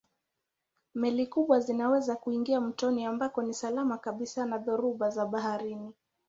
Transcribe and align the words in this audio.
Meli 0.93 1.27
kubwa 1.27 1.59
zinaweza 1.59 2.15
kuingia 2.15 2.61
mtoni 2.61 3.05
ambako 3.05 3.41
ni 3.43 3.53
salama 3.53 3.97
kabisa 3.97 4.45
na 4.45 4.57
dhoruba 4.57 5.09
za 5.09 5.25
baharini. 5.25 5.93